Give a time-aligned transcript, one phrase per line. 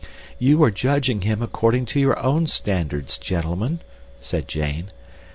[0.39, 3.81] "You are judging him according to your own standards, gentlemen,"
[4.19, 4.89] said Jane.